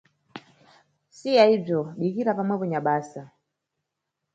Siya 1.15 1.43
ibzo 1.55 1.81
dikira 1.99 2.31
pamwepo 2.37 2.65
nyabasa. 2.71 3.21